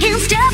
[0.00, 0.49] can stop.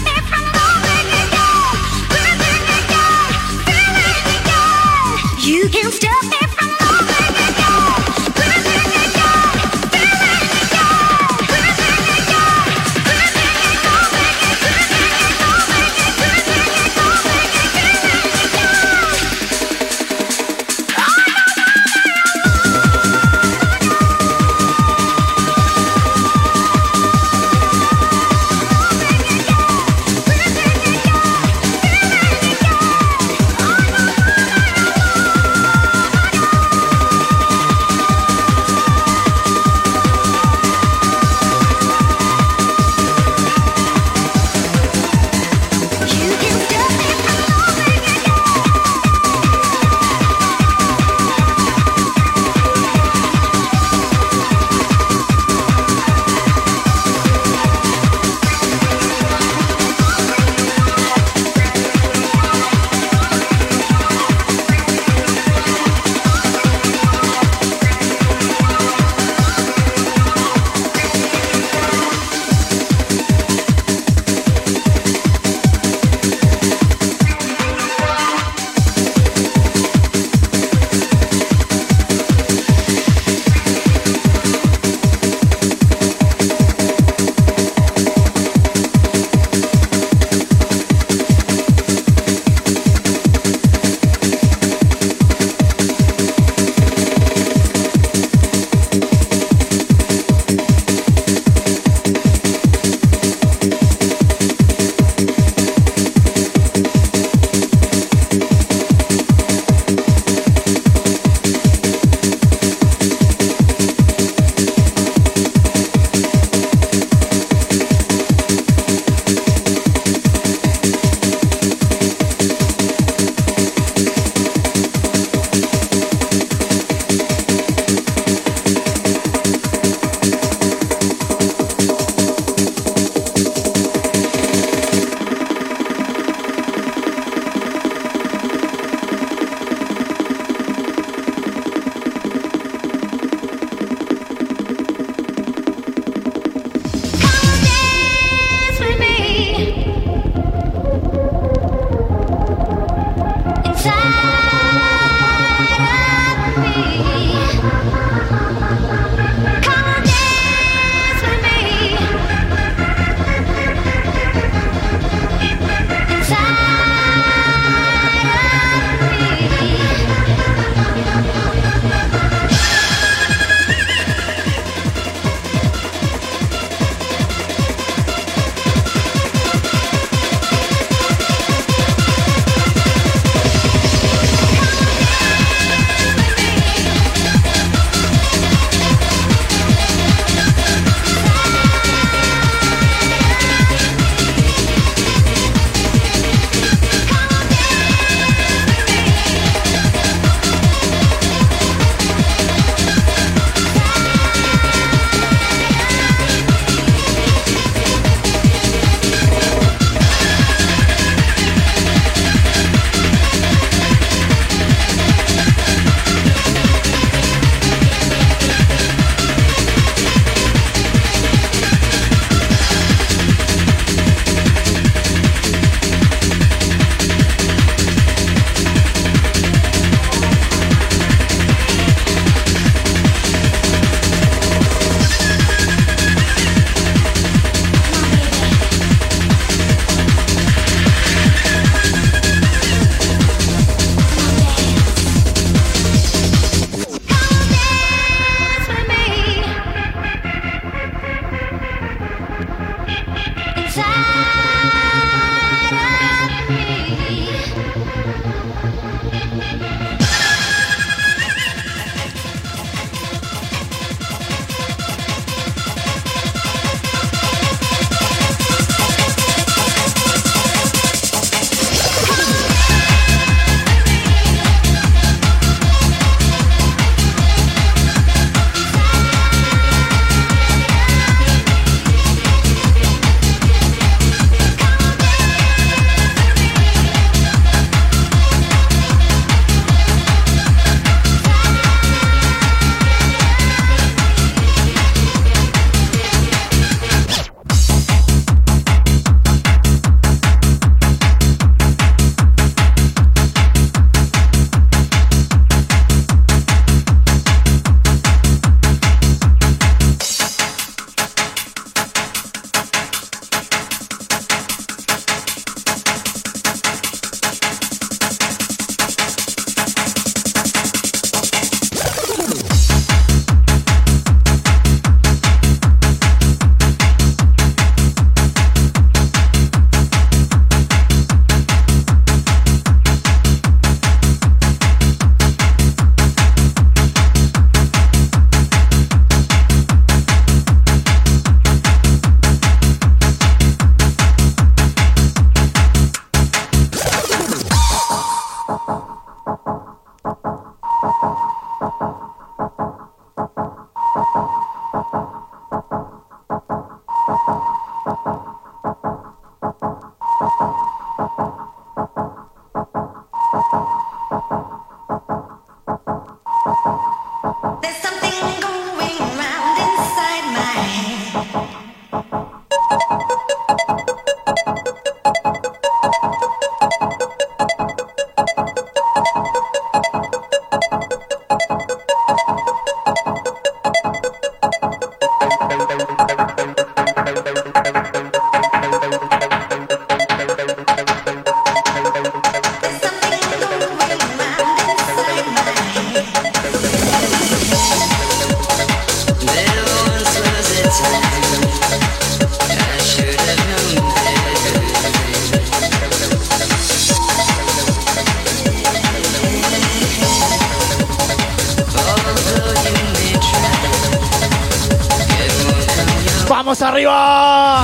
[416.28, 417.62] ¡Vamos arriba!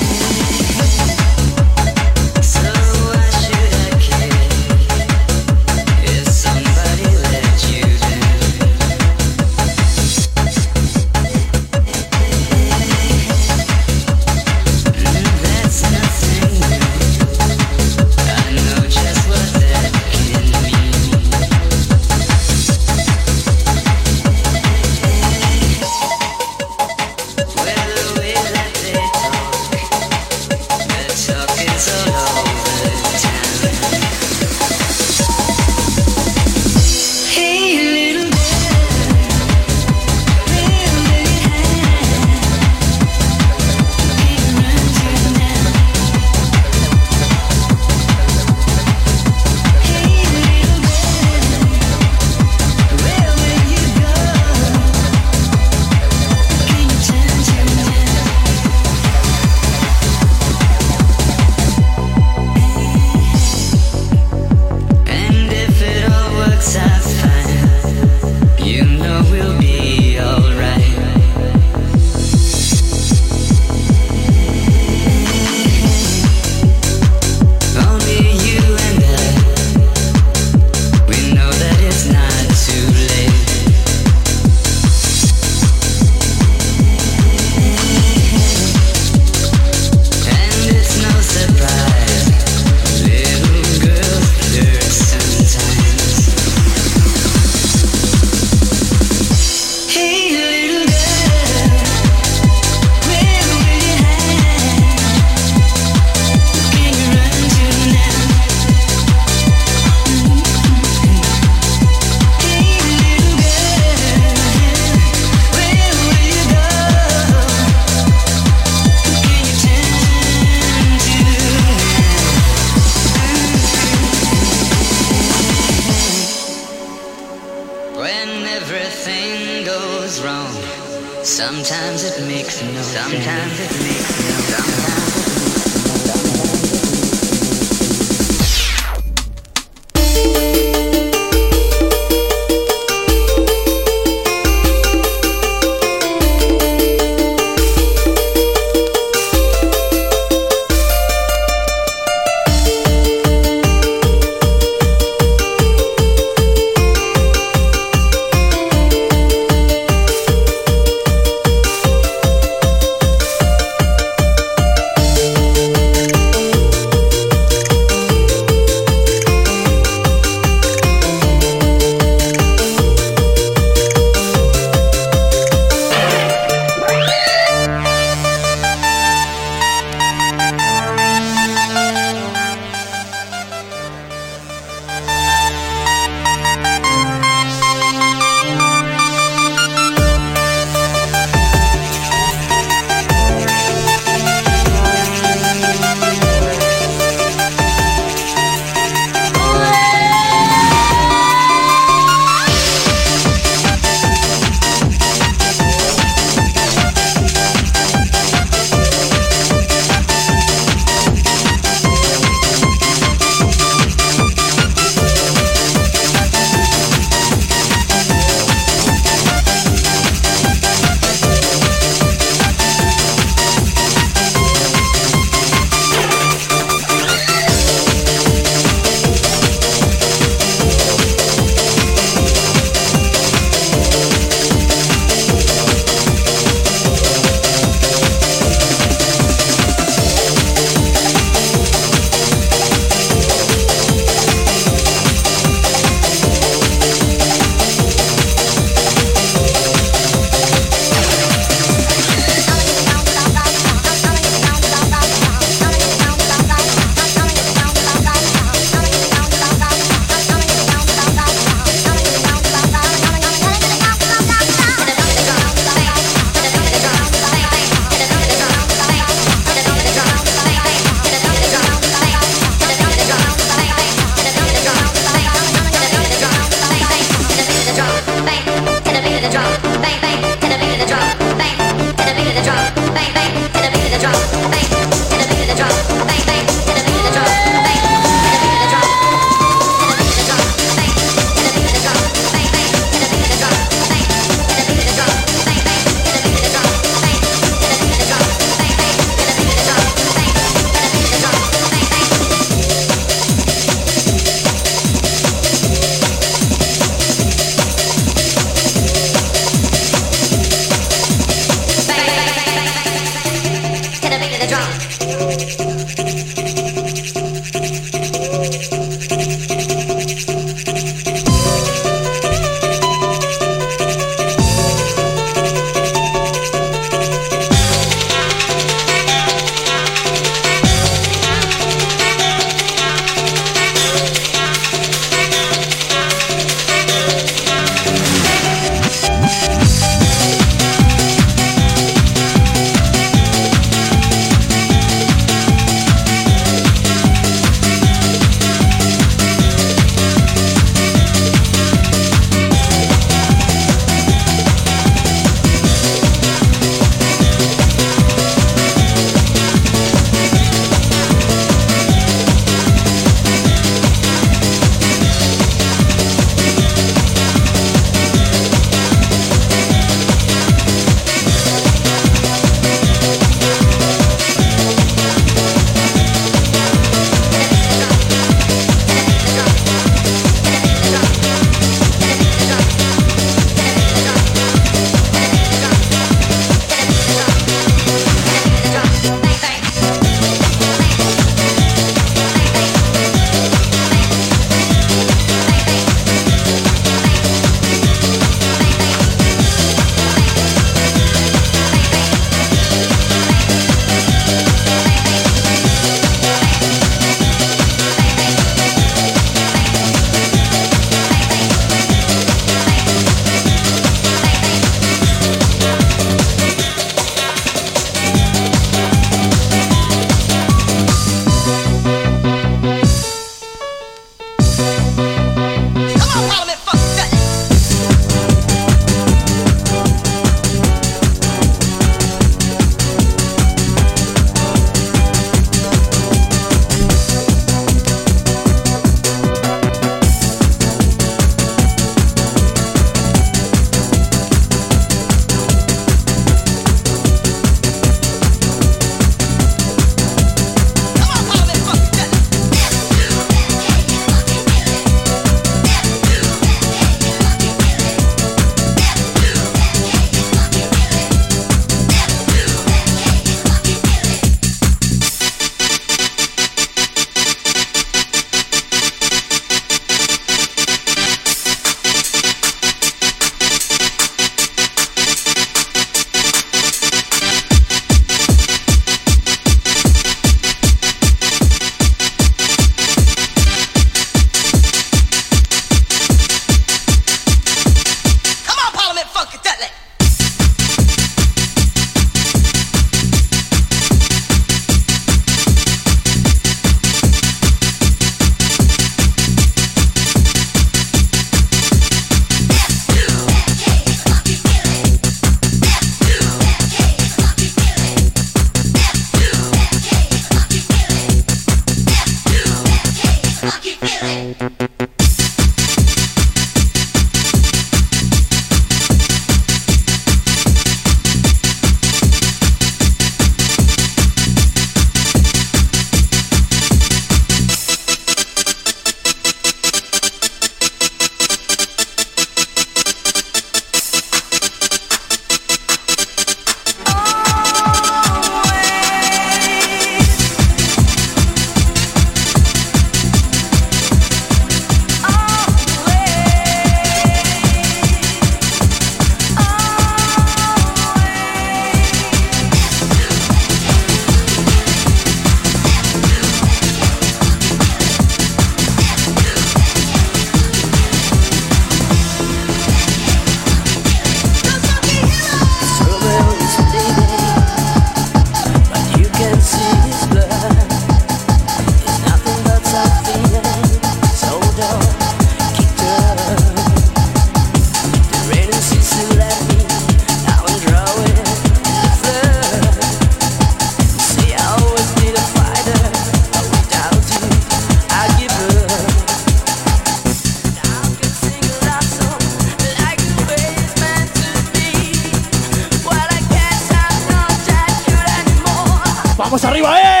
[599.31, 600.00] Vamos arriba, ¡eh!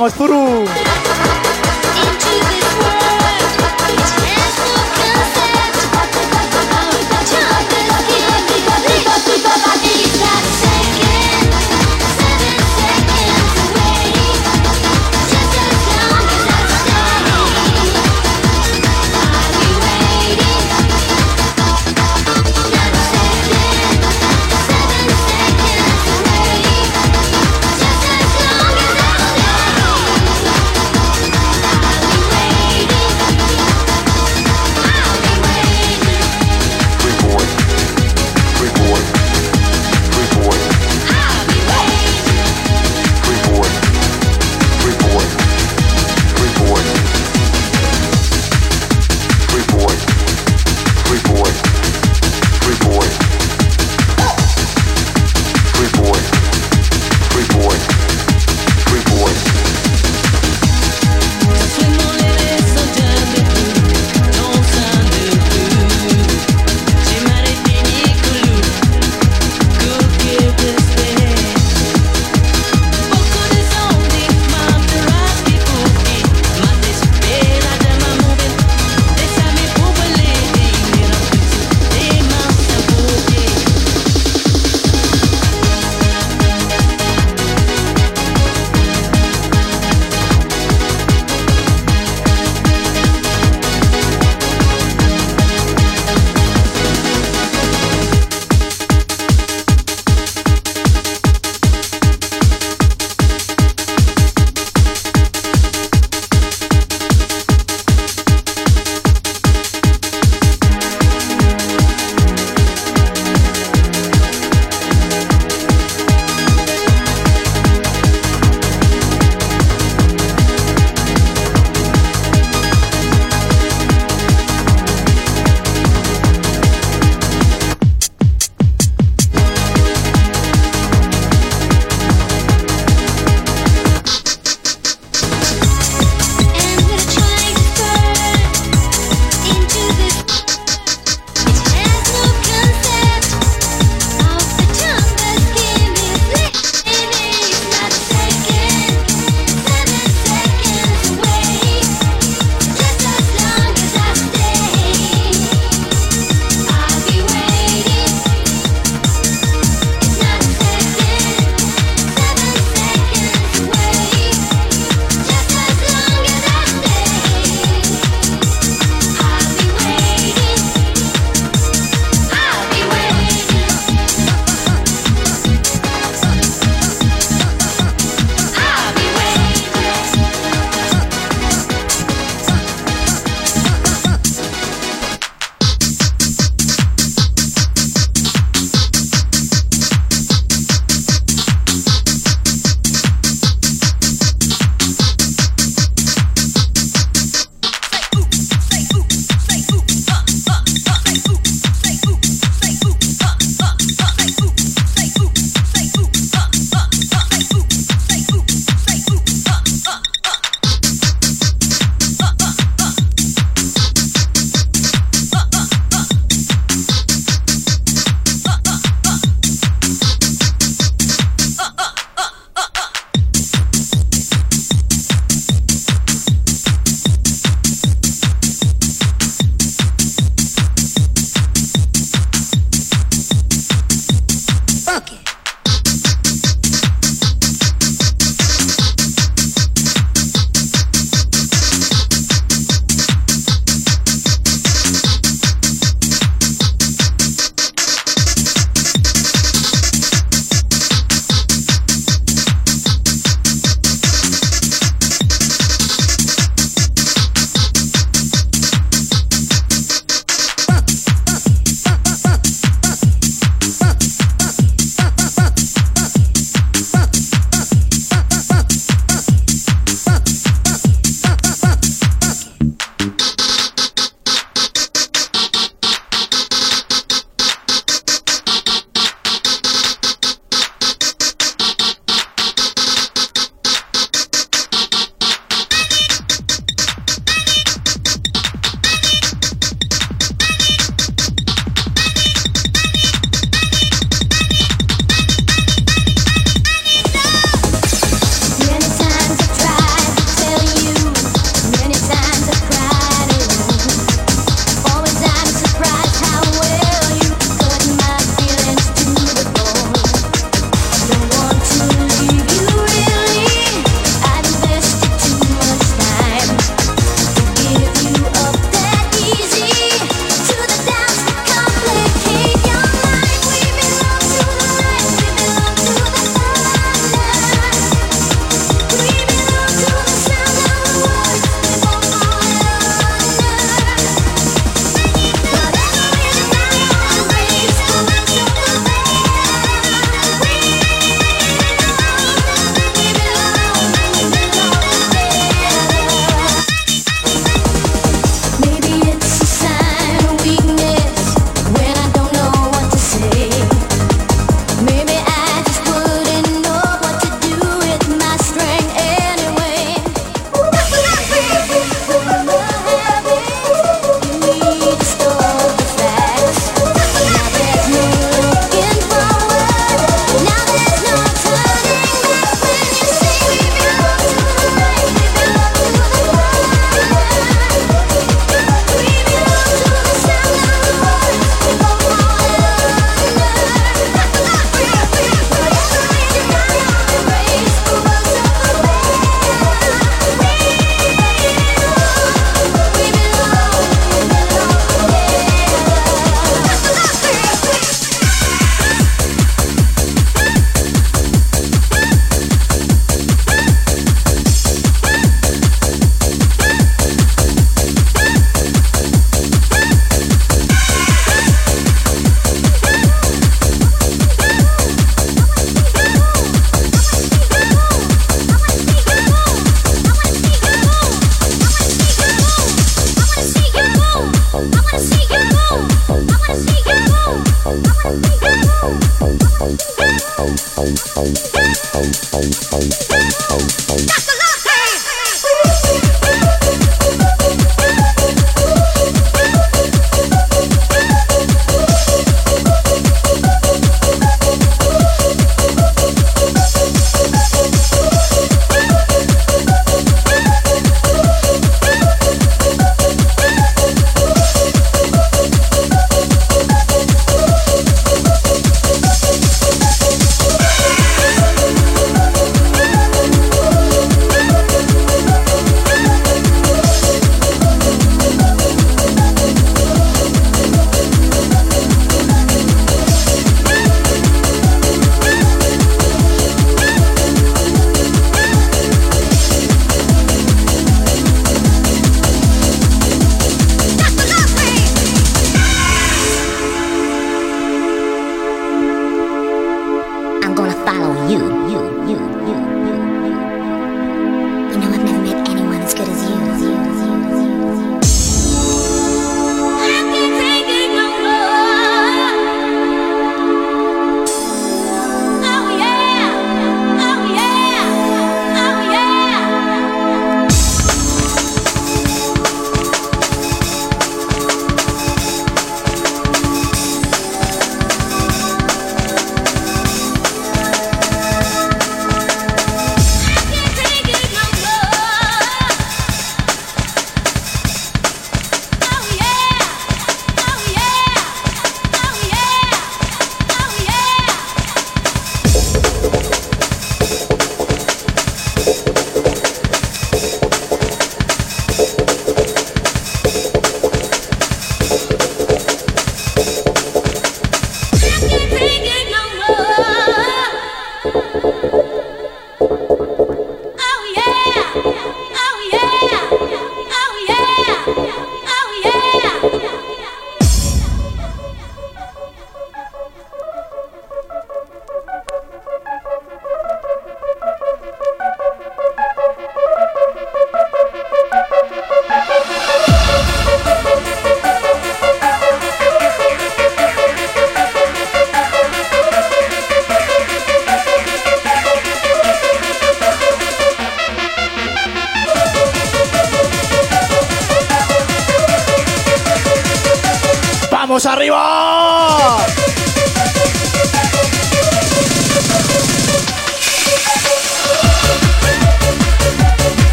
[0.00, 0.89] Vamos,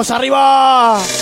[0.00, 1.19] ¡Vamos arriba!